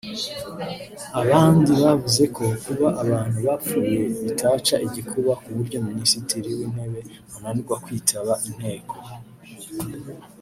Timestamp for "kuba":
2.63-2.87